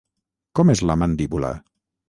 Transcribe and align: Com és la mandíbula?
Com 0.59 0.73
és 0.75 0.81
la 0.91 0.97
mandíbula? 1.03 1.55